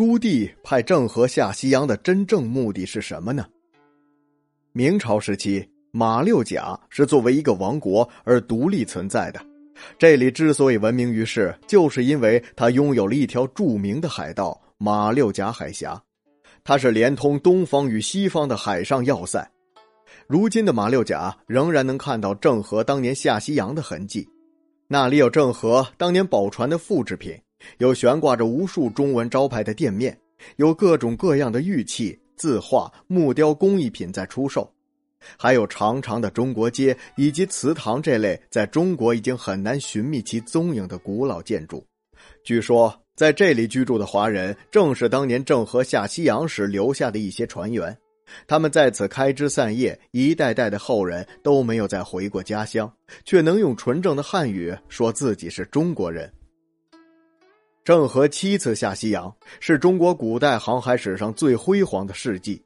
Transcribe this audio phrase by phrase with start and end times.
[0.00, 3.44] 朱棣派郑和下西洋的真正目的是什么呢？
[4.72, 9.38] 明朝时期，马六甲是作为一个王国而独立存在的。
[9.98, 16.02] 这里之所以闻名于世，就是因为它拥有了一条著名的海道——马六甲海峡，
[16.64, 19.46] 它是连通东方与西方的海上要塞。
[20.26, 24.26] 如今的马六甲仍然能看到郑和当年下西洋的痕迹，
[24.88, 27.38] 那里有郑和当年宝船的复制品，
[27.78, 30.16] 有悬挂着无数中文招牌的店面，
[30.56, 34.70] 有各种各样的玉器、字画、木雕工艺品在出售。
[35.36, 41.84] 还有长长的中国街以及祠堂这类在中国已经很难寻觅其踪影的古老建筑。
[42.42, 47.94] 据说在这里居住的华人正是当年郑和下西洋时留下的一些船员，
[48.46, 52.90] 他们在此开枝散叶，一代代的后人都没有再回过家乡，
[53.26, 56.32] 却能用纯正的汉语说自己是中国人。
[57.82, 62.62] 郑和七次下西洋是中国古代航海史上最辉煌的事迹。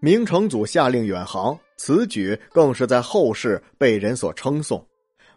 [0.00, 4.84] 明成祖下令远航，此举更是在后世被人所称颂。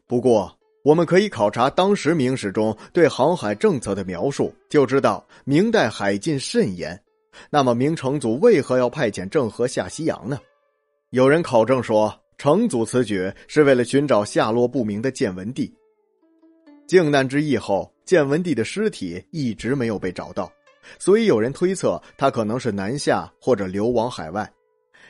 [0.08, 6.98] 不过，我们可以考察当时明史中对航海政策的描述，就知道明代海禁甚严。
[7.50, 10.40] 那么，明成祖为何要派遣郑和下西洋呢？
[11.10, 15.74] 有人考证说，成祖此举是为了寻找下落不明的建文帝。
[16.94, 20.54] 靖难之役后，建文帝的尸体一直没有被找到。
[21.00, 24.48] 所以有人推测他可能是南下或者流亡海外。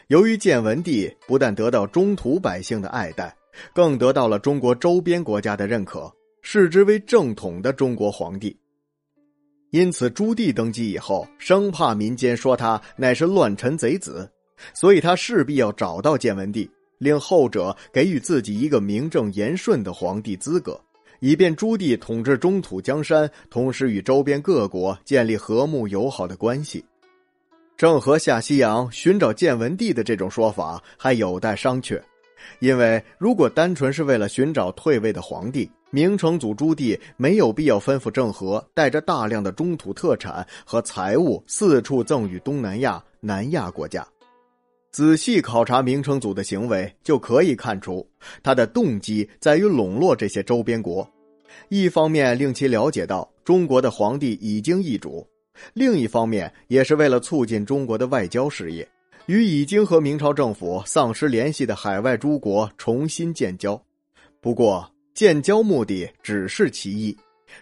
[0.07, 3.35] 由于建文帝不但得到中土百姓的爱戴，
[3.75, 6.09] 更得到了中国周边国家的认可，
[6.41, 8.57] 视之为正统的中国皇帝。
[9.71, 14.31] 因此，朱棣登基以后，生怕民间说他乃是乱臣贼子，
[14.73, 20.79] 所以他势必要找到建文帝，令后者给予自己一个名正言顺的皇帝资格。
[21.25, 26.83] 以便朱棣统治中土江山，同时与周边各国建立和睦友好的关系。
[27.77, 31.97] 郑和下西洋寻找建文帝的这种说法还有待商榷，
[32.59, 44.05] 因为如果单纯是为了寻找退位的皇帝，明成祖朱棣没有必要吩咐郑和带着大量的中土特产和财物四处赠与东南亚、南亚国家。
[44.91, 48.07] 仔细考察明成祖的行为，就可以看出
[48.43, 51.09] 他的动机在于笼络这些周边国，
[51.69, 55.27] 一方面令其了解到中国的皇帝已经易主，
[55.73, 58.87] 另一方面也是为了促进中国的外交事业，
[59.27, 63.81] 与已经和明朝政府丧失联系的海外诸国重新建交。
[64.41, 67.17] 不过，建交目的只是其一，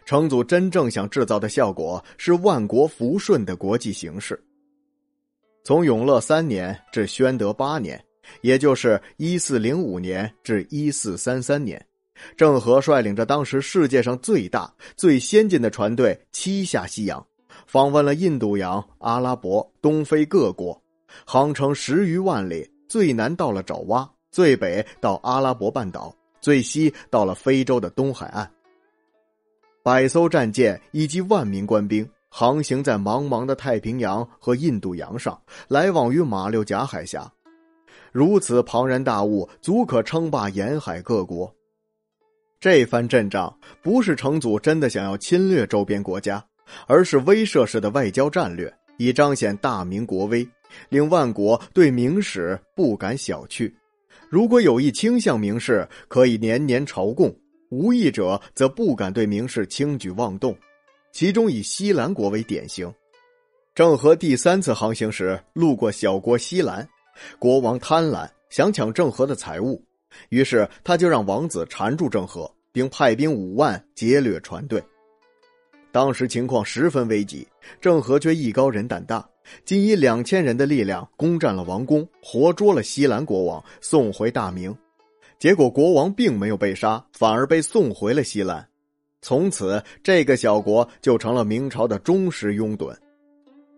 [0.05, 4.41] 成祖真正想制造的效果是万国福顺的国际形势。
[5.63, 8.03] 从永乐三年至宣德八年，
[8.41, 11.85] 也就是一四零五年至一四三三年，
[12.35, 17.25] 郑和率领着当时世界上最大、最先进的船队七下西洋，
[17.65, 20.81] 访问了印度洋、阿拉伯、东非各国，
[21.25, 28.49] 航程十余万里，最南到了爪哇，最北到阿拉伯半岛，最西到了非洲的东海岸。
[29.83, 32.07] 百艘战舰以及万名官兵。
[32.33, 37.29] 航行在茫茫的太平洋和印度洋上，来往于马六甲海峡，
[38.13, 41.53] 如此庞然大物，足可称霸沿海各国。
[42.61, 43.51] 这番阵仗
[43.81, 46.45] 不是成祖真的想要侵略周边国家，
[46.85, 50.47] 而是威慑式的外交战略，以彰显大明国威，
[50.87, 53.73] 令万国对明史不敢小觑。
[54.29, 57.31] 如果有意倾向明氏，可以年年朝贡；
[57.71, 60.55] 无意者，则不敢对明氏轻举妄动。
[61.11, 62.93] 其中以西兰国为典型，
[63.73, 66.87] 郑和第三次航行时路过小国西兰，
[67.39, 69.83] 国王贪婪，想抢郑和的财物，
[70.29, 74.83] 于是他就让王子缠住郑和，并派兵五万劫掠船队。
[75.91, 77.47] 当时情况十分危急，
[77.79, 79.27] 郑和却艺高人胆大，
[79.65, 84.73] 仅以两千人的力量攻占了王宫，活捉了西兰国王，送回大明。
[85.37, 88.65] 结果国王并没有被杀，反而被送回了西兰。
[89.21, 92.95] 从此，这个小国就成了明朝的忠实拥趸。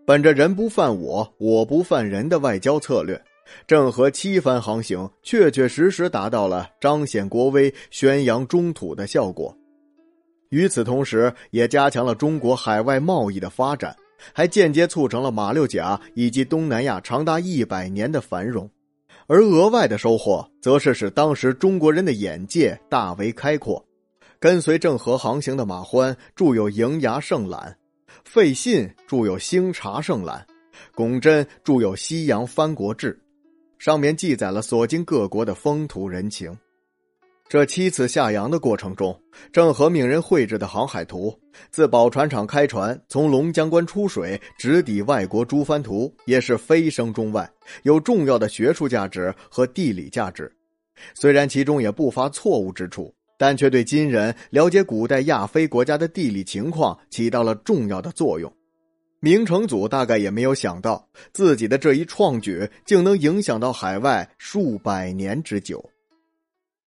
[0.06, 3.20] 本着“人不犯我，我不犯人”的外交策略，
[3.66, 9.56] 郑和七番航行，确确实实达到了彰显国威、宣扬中土的效果。
[10.50, 13.96] 与此同时，也加强了中国海外贸易的发展，
[14.32, 18.68] 还间接促成了马六甲以及东南亚长达一百年的繁荣。
[19.26, 23.84] 而额外的收获，则是使当时中国人的眼界大为开阔。
[24.38, 27.74] 跟随郑和航行的马欢著有《瀛牙胜览》，
[28.24, 30.46] 费信著有《星察胜览》，
[30.94, 33.14] 龚真著有《西洋藩国志》，
[33.84, 36.56] 上面记载了所经各国的风土人情。
[37.50, 39.14] 这七次下洋的过程中，
[39.52, 41.38] 郑和命人绘制的航海图，
[41.70, 47.46] 自宝船厂开船从龙江关出水，直抵外国诸藩图，也是飞升中外，
[47.82, 50.50] 有重要的学术价值和地理价值。
[51.12, 58.50] 虽然其中也不乏错误之处，但却对今人了解古代亚非国家的地理情况起到了重要的作用。
[59.24, 65.82] 明成祖大概也没有想到，自己的这一创举竟能影响到海外数百年之久。